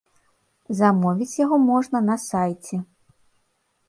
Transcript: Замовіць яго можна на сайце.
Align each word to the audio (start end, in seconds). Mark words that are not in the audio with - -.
Замовіць 0.77 1.37
яго 1.45 1.59
можна 1.71 2.01
на 2.07 2.15
сайце. 2.23 2.81